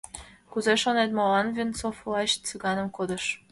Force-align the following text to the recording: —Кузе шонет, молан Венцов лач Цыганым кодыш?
—Кузе 0.51 0.73
шонет, 0.81 1.11
молан 1.17 1.47
Венцов 1.55 1.97
лач 2.11 2.31
Цыганым 2.47 2.87
кодыш? 2.97 3.23